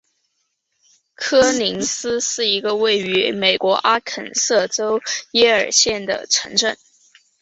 [1.13, 4.99] 科林斯是一个位于美国阿肯色州
[5.33, 6.75] 耶尔县的城镇。